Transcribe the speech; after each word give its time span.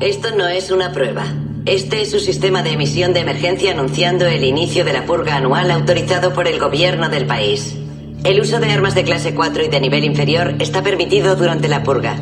Esto 0.00 0.30
no 0.30 0.46
es 0.46 0.70
una 0.70 0.92
prueba. 0.92 1.24
Este 1.66 2.02
es 2.02 2.12
su 2.12 2.20
sistema 2.20 2.62
de 2.62 2.70
emisión 2.70 3.12
de 3.12 3.18
emergencia 3.18 3.72
anunciando 3.72 4.26
el 4.26 4.44
inicio 4.44 4.84
de 4.84 4.92
la 4.92 5.04
purga 5.04 5.34
anual 5.34 5.72
autorizado 5.72 6.32
por 6.32 6.46
el 6.46 6.60
gobierno 6.60 7.08
del 7.08 7.26
país. 7.26 7.76
El 8.22 8.40
uso 8.40 8.60
de 8.60 8.70
armas 8.70 8.94
de 8.94 9.02
clase 9.02 9.34
4 9.34 9.64
y 9.64 9.68
de 9.68 9.80
nivel 9.80 10.04
inferior 10.04 10.54
está 10.60 10.84
permitido 10.84 11.34
durante 11.34 11.66
la 11.66 11.82
purga. 11.82 12.16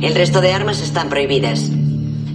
El 0.00 0.14
resto 0.14 0.40
de 0.40 0.52
armas 0.52 0.80
están 0.80 1.08
prohibidas. 1.08 1.68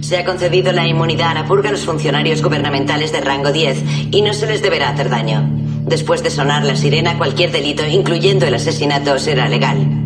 Se 0.02 0.18
ha 0.18 0.24
concedido 0.26 0.70
la 0.72 0.86
inmunidad 0.86 1.30
a 1.30 1.34
la 1.34 1.46
purga 1.46 1.70
a 1.70 1.72
los 1.72 1.86
funcionarios 1.86 2.42
gubernamentales 2.42 3.10
de 3.10 3.22
rango 3.22 3.52
10 3.52 4.10
y 4.10 4.20
no 4.20 4.34
se 4.34 4.46
les 4.46 4.60
deberá 4.60 4.90
hacer 4.90 5.08
daño. 5.08 5.48
Después 5.86 6.22
de 6.22 6.28
sonar 6.28 6.62
la 6.62 6.76
sirena, 6.76 7.16
cualquier 7.16 7.52
delito, 7.52 7.86
incluyendo 7.86 8.46
el 8.46 8.52
asesinato, 8.52 9.18
será 9.18 9.48
legal. 9.48 10.03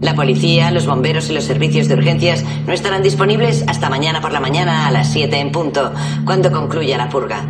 La 0.00 0.14
policía, 0.14 0.70
los 0.70 0.86
bomberos 0.86 1.28
y 1.28 1.34
los 1.34 1.44
servicios 1.44 1.86
de 1.88 1.94
urgencias 1.94 2.44
no 2.66 2.72
estarán 2.72 3.02
disponibles 3.02 3.64
hasta 3.66 3.90
mañana 3.90 4.20
por 4.20 4.32
la 4.32 4.40
mañana 4.40 4.86
a 4.86 4.90
las 4.90 5.12
7 5.12 5.38
en 5.38 5.52
punto, 5.52 5.92
cuando 6.24 6.50
concluya 6.50 6.96
la 6.96 7.10
purga. 7.10 7.49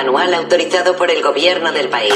Anual 0.00 0.32
autorizado 0.32 0.96
por 0.96 1.10
el 1.10 1.22
gobierno 1.22 1.72
del 1.72 1.88
país. 1.88 2.14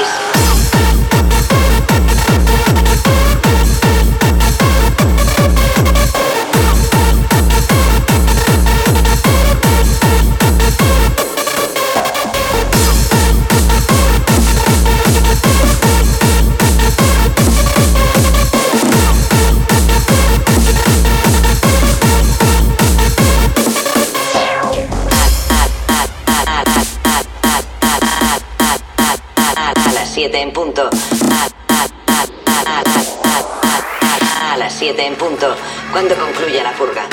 7 34.85 35.03
en 35.03 35.15
punto, 35.15 35.55
cuando 35.91 36.15
concluya 36.15 36.61
la 36.61 36.71
purga. 36.73 37.07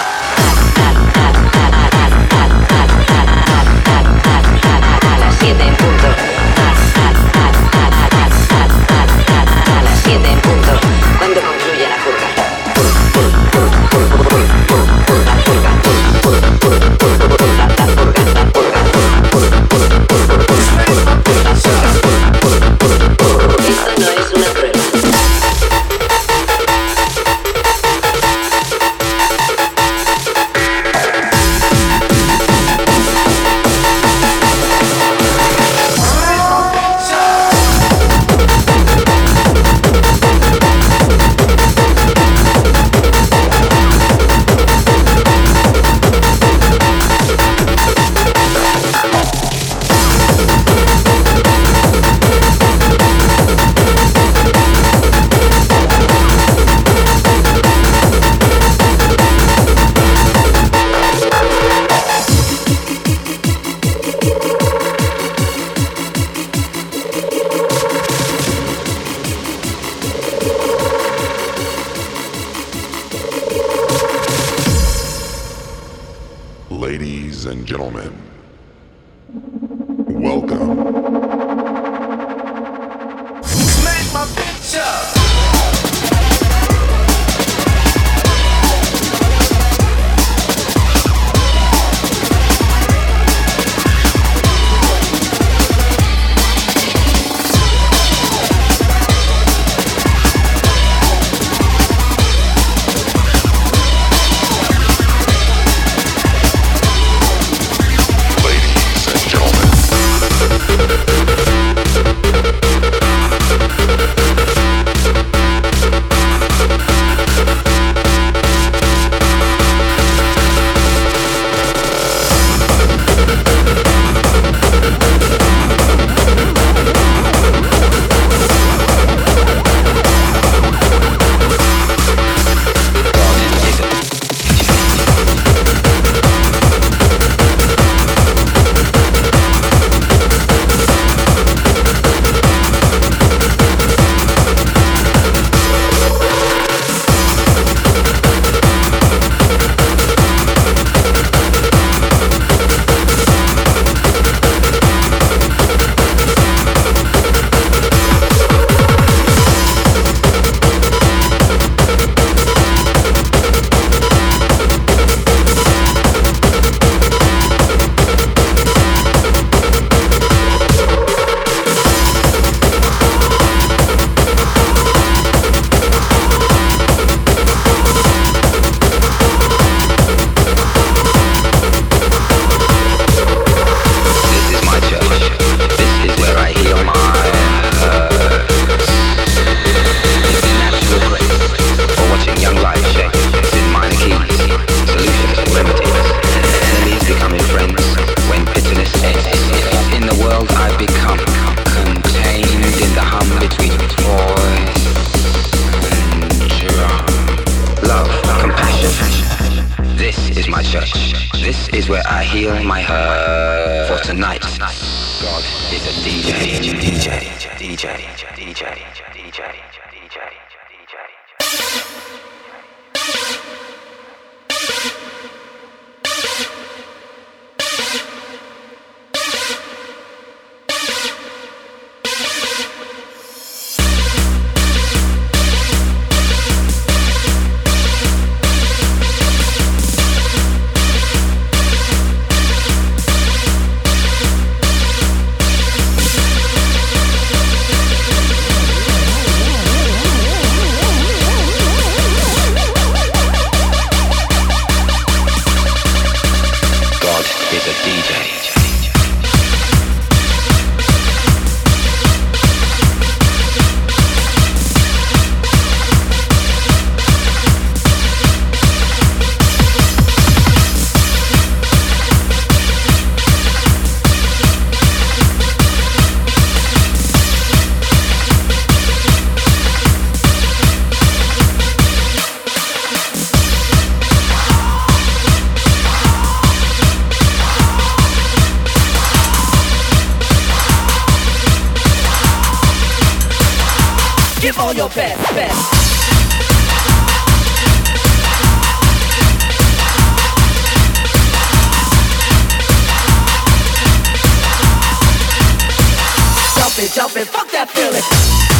Fuck 307.20 307.50
that 307.50 307.68
feeling. 307.68 308.51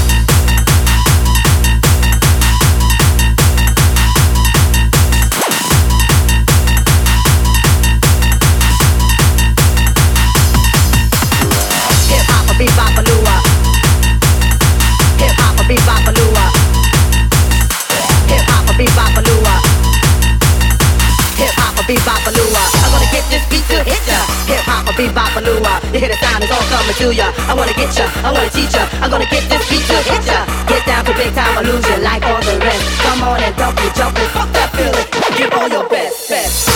coming 26.93 27.15
to 27.15 27.17
ya. 27.17 27.33
I 27.49 27.55
wanna 27.55 27.73
get 27.75 27.97
ya, 27.97 28.06
I 28.25 28.33
wanna 28.33 28.50
teach 28.50 28.75
ya. 28.75 28.87
I'm 29.00 29.11
gonna 29.11 29.27
get 29.27 29.49
this 29.49 29.69
beat 29.71 29.85
to 29.87 29.97
hit 30.11 30.27
ya. 30.27 30.44
Get 30.67 30.87
down 30.87 31.05
for 31.05 31.15
big 31.15 31.35
time, 31.35 31.59
I 31.59 31.62
lose 31.62 31.89
like 32.03 32.25
all 32.25 32.41
the 32.41 32.59
rest. 32.59 32.99
Come 33.03 33.23
on 33.23 33.43
and 33.43 33.56
dump 33.56 33.79
it, 33.79 33.94
jump 33.94 34.19
it, 34.19 34.29
fuck 34.31 34.53
that 34.53 34.71
feeling. 34.77 35.37
Give 35.37 35.53
all 35.53 35.69
your 35.69 35.89
best, 35.89 36.29
best. 36.29 36.72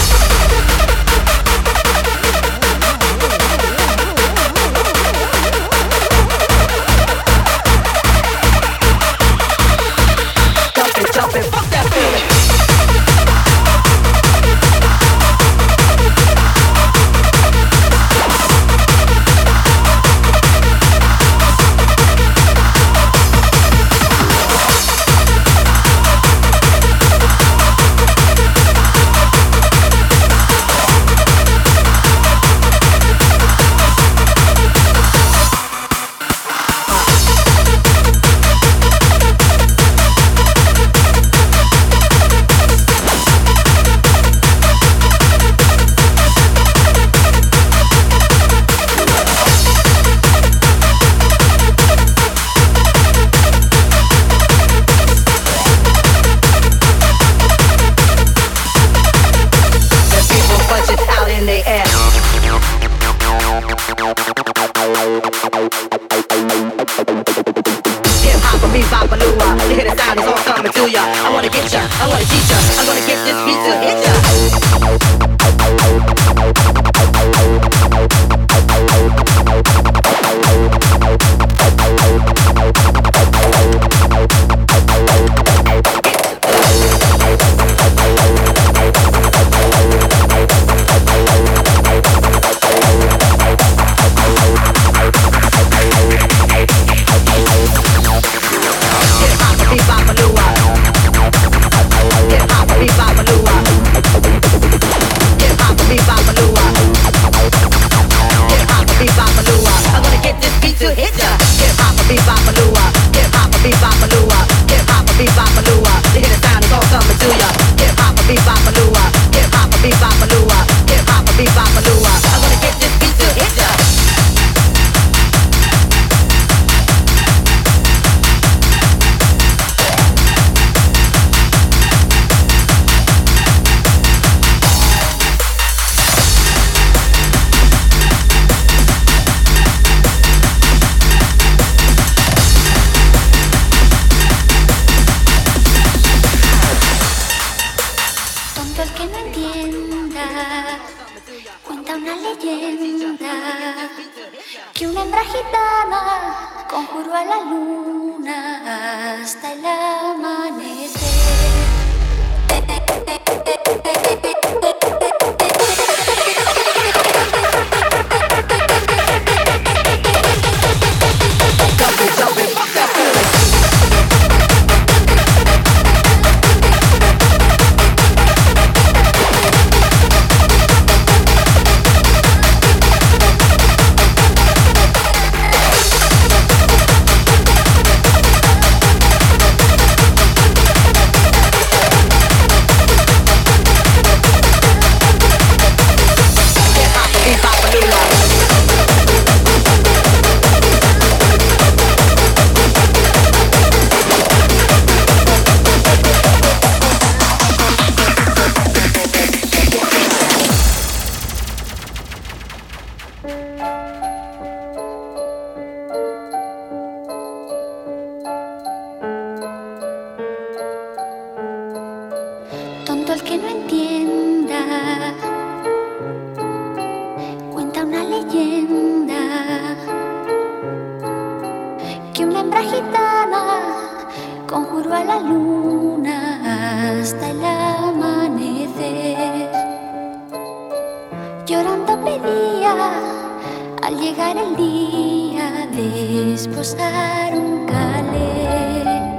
día 244.57 245.69
desposar 245.75 247.35
un 247.35 247.67
calé. 247.67 249.16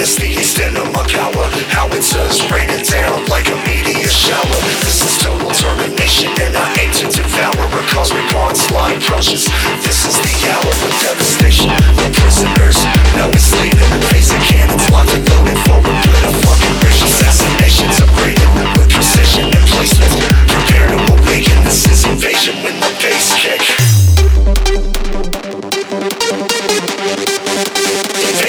Back 0.00 0.08
and 0.08 0.16
witness 0.16 0.16
the 0.16 0.40
east 0.40 0.60
end 0.60 0.76
of 0.76 0.88
Makawa 0.96 1.44
Howitzers 1.68 2.40
raining 2.50 2.84
down 2.84 3.26
like 3.28 3.46
a 3.48 3.56
meteor 3.68 4.08
shower. 4.08 4.58
This 4.80 5.04
is 5.04 5.18
total 5.20 5.50
termination 5.52 6.32
and 6.40 6.56
I 6.56 6.72
aim 6.80 6.92
to 7.00 7.06
devour 7.10 7.64
a 7.68 7.82
cosmic 7.92 8.24
onslaught 8.34 8.96
approaches 8.96 9.44
This 9.84 10.08
is 10.08 10.16
the 10.16 10.34
hour 10.48 10.72
of 10.72 10.92
devastation. 11.04 11.68
The 12.00 12.08
prisoners 12.16 12.80
now 13.16 13.28
enslaved 13.28 13.80
Facing 14.08 14.40
cannons. 14.48 14.88
Locked 14.90 15.12
and 15.12 15.24
loaded 15.28 15.58
Put 15.68 15.84
a 15.84 16.32
fucking 16.48 16.76
rich 16.80 17.00
assassinations. 17.04 18.00
Upgraded 18.00 18.48
with 18.56 18.88
precision 18.88 19.52
and 19.52 19.66
placement. 19.68 20.12
Prepare 20.48 20.88
to 20.88 20.98
awaken. 21.12 21.56
This 21.64 21.84
is 21.88 22.04
invasion 22.04 22.56
with 22.64 22.76
the 22.80 22.90
bass 23.04 23.36
kick 23.36 23.99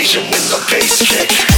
Invasion 0.02 0.24
with 0.32 0.50
the 0.50 0.58
bass 0.72 1.00
kick. 1.04 1.51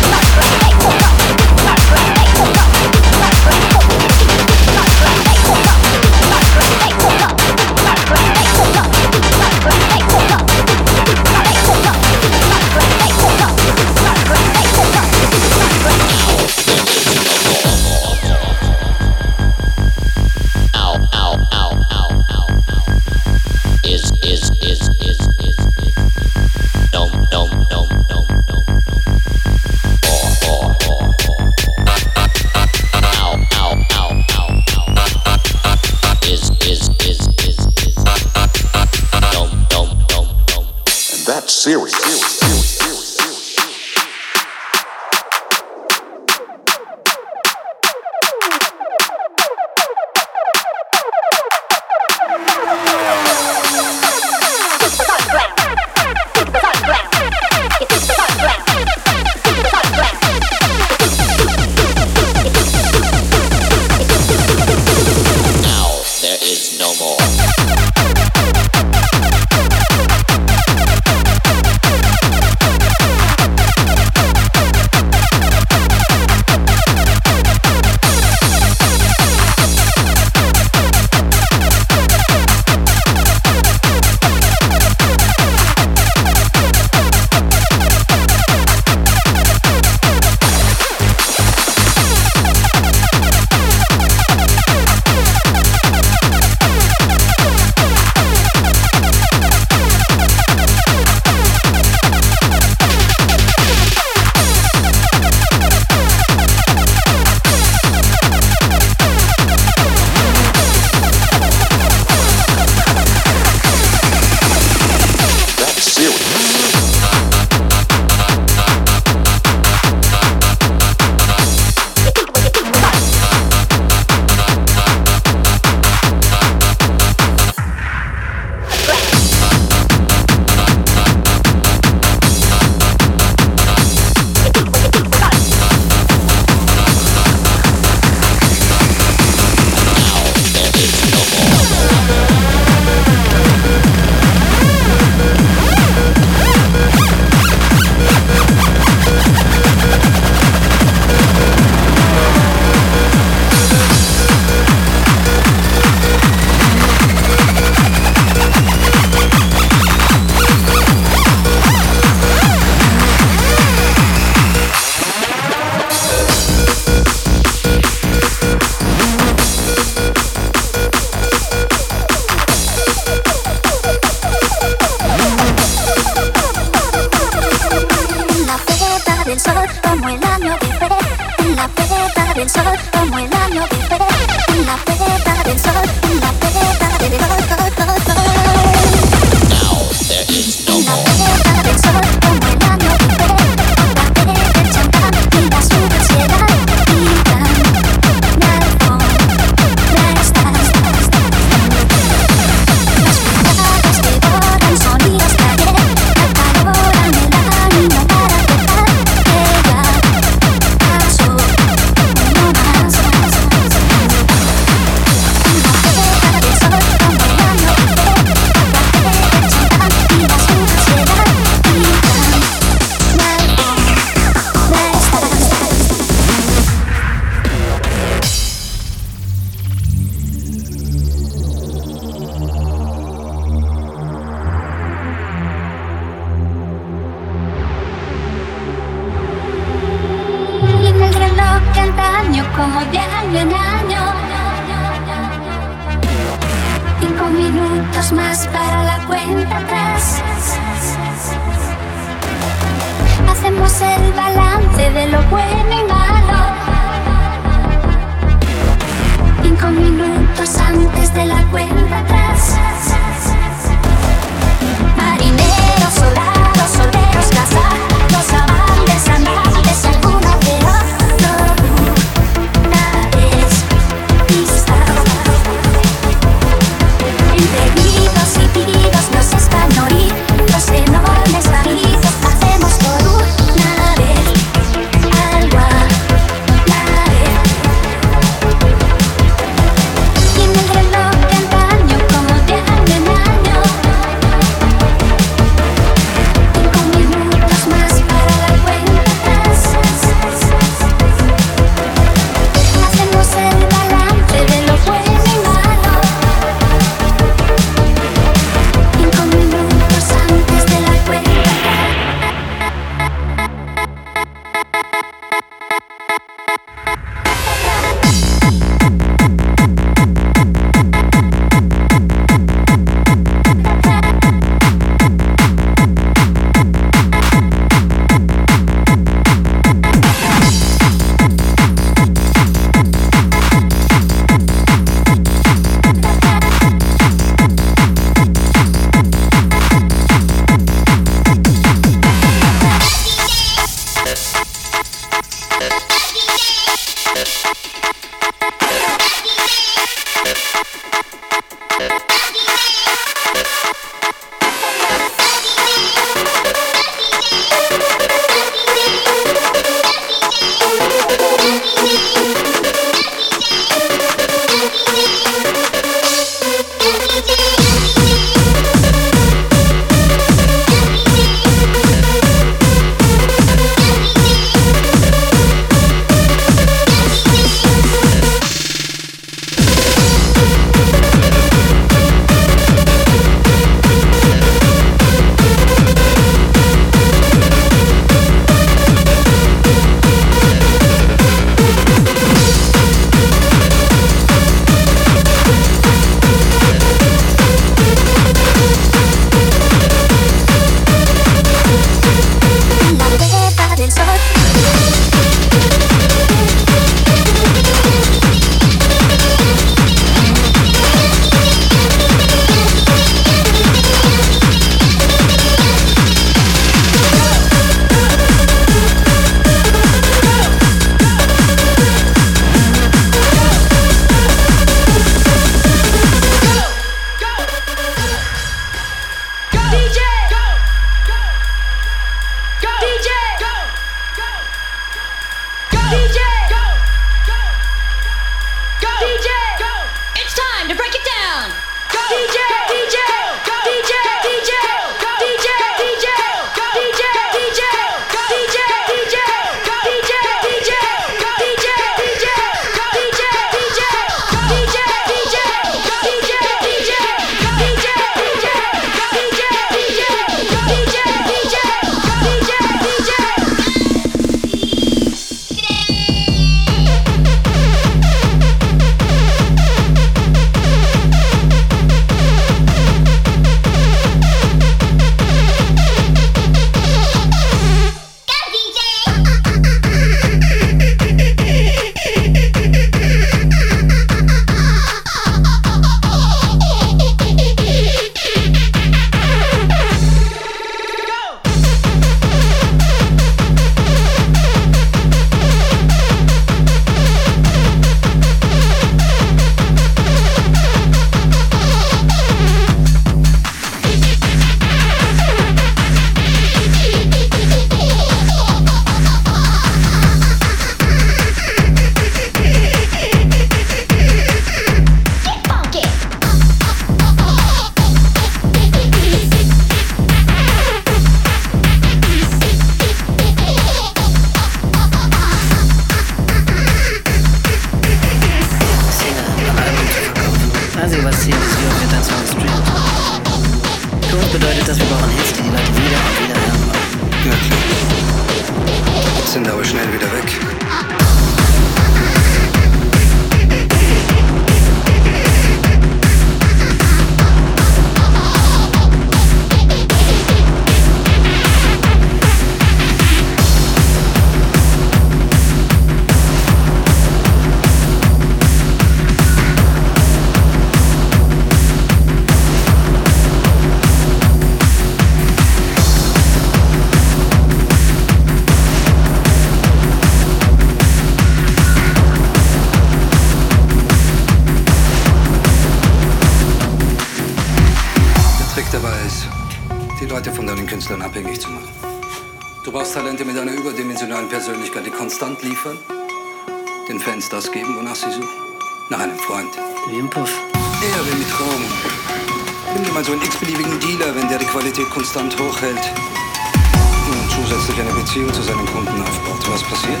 man 592.98 593.04
so 593.04 593.12
einen 593.12 593.22
x-beliebigen 593.22 593.78
Dealer, 593.78 594.12
wenn 594.12 594.28
der 594.28 594.38
die 594.38 594.46
Qualität 594.46 594.90
konstant 594.90 595.38
hochhält 595.38 595.78
und 595.78 597.30
zusätzlich 597.30 597.78
eine 597.80 597.92
Beziehung 597.92 598.34
zu 598.34 598.42
seinem 598.42 598.66
Kunden 598.66 599.00
aufbaut. 599.02 599.48
Was 599.52 599.62
passiert? 599.62 600.00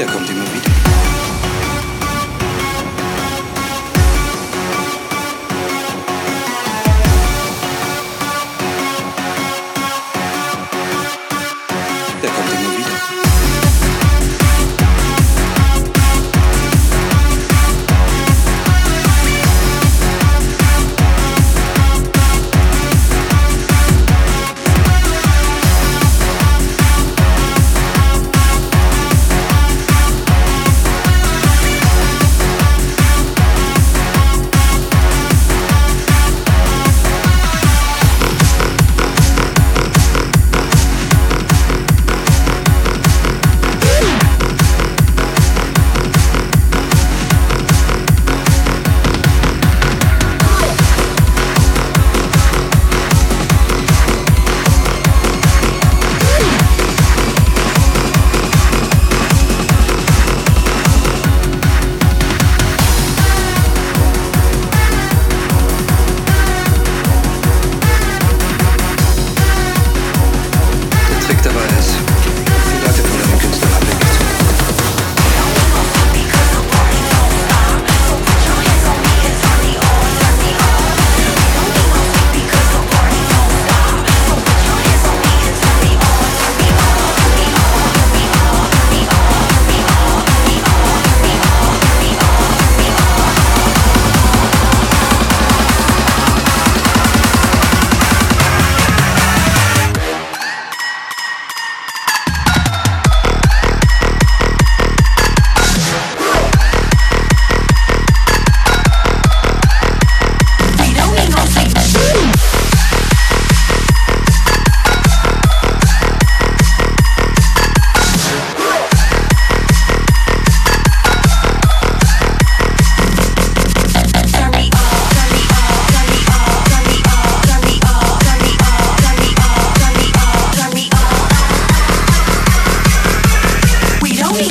Er 0.00 0.06
kommt 0.06 0.28
immer 0.28 0.42
wieder. 0.52 1.09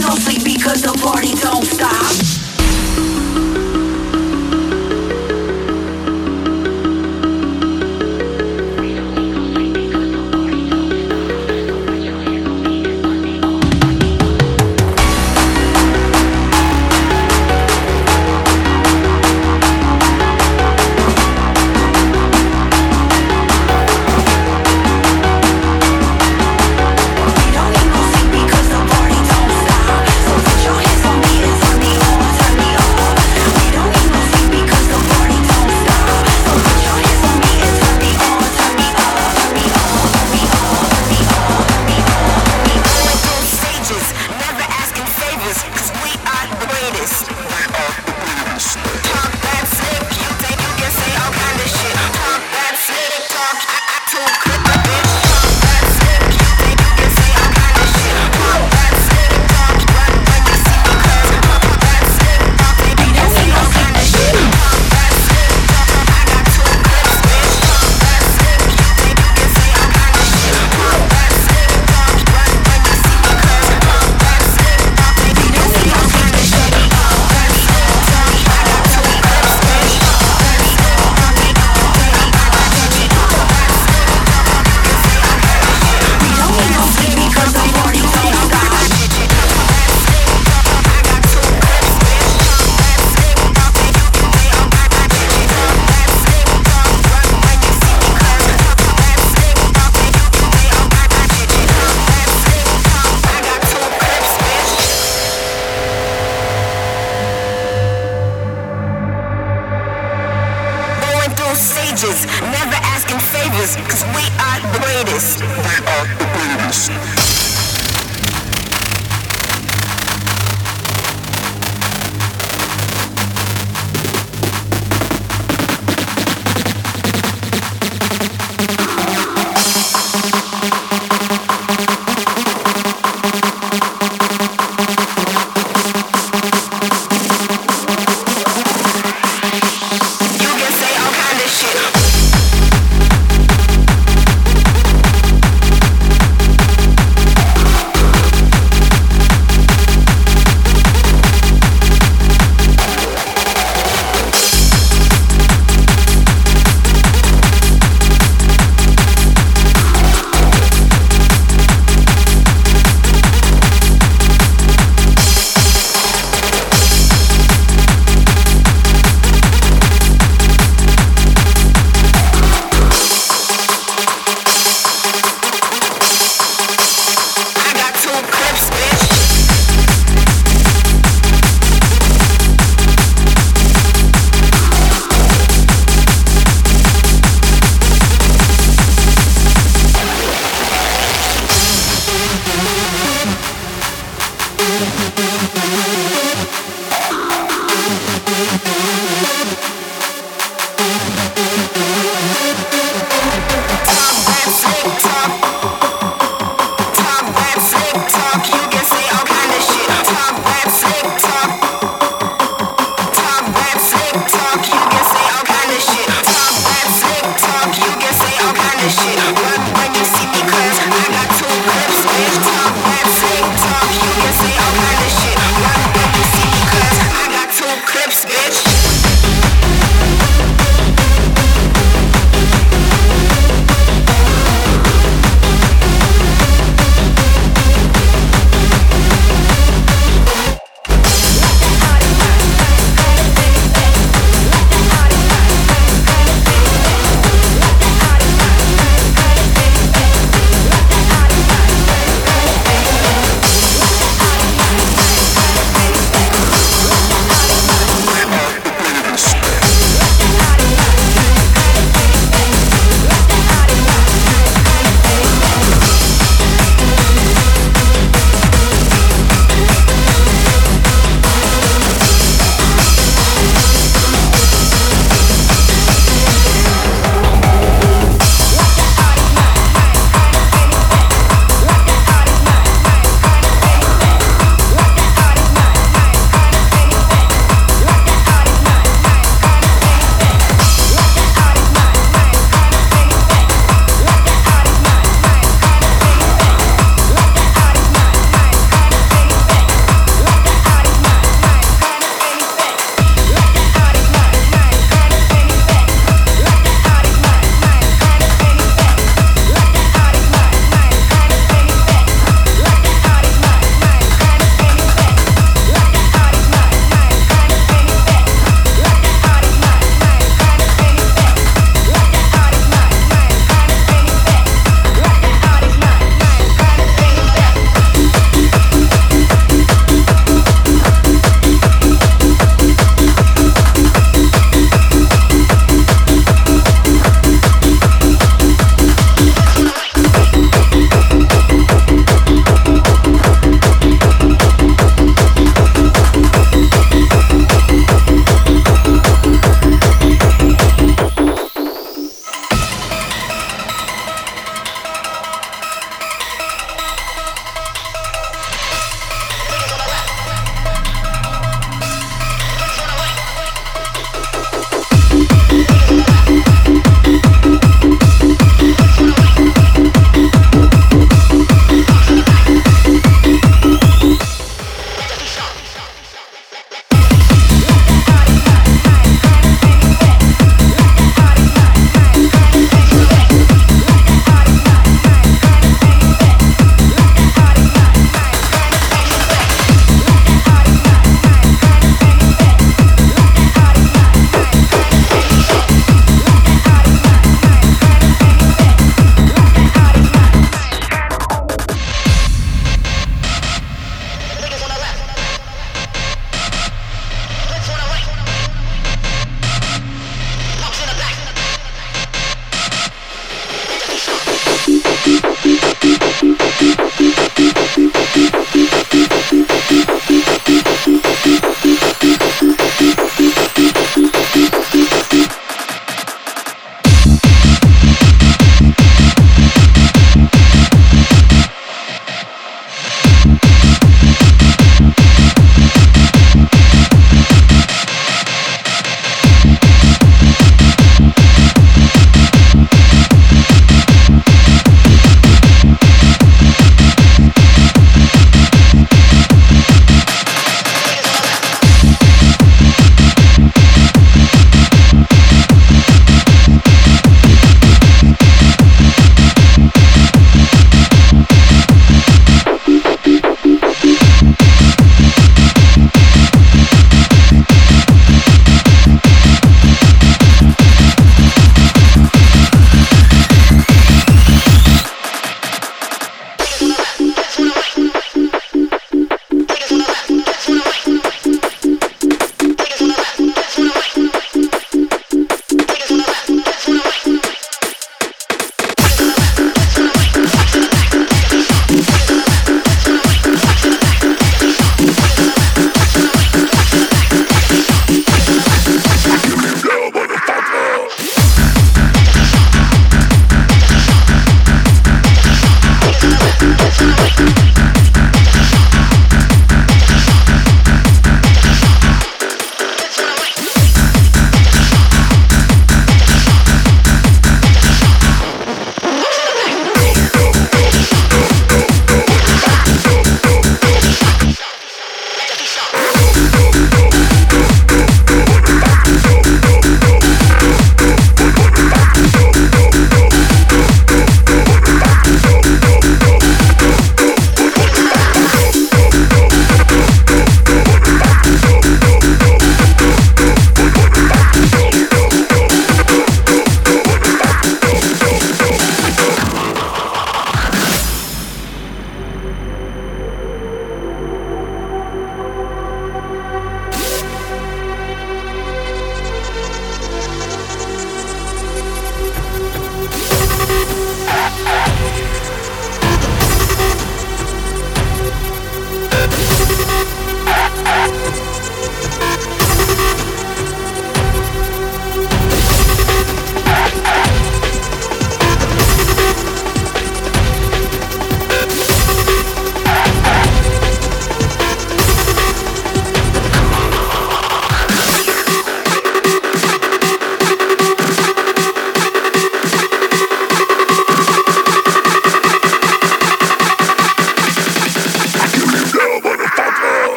don't 0.00 0.18
sleep 0.18 0.44
because 0.44 0.82
the 0.82 0.92
party 1.02 1.32
don't 1.34 1.64
stop. 1.64 1.97